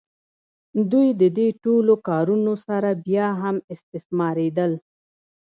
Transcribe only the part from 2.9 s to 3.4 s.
بیا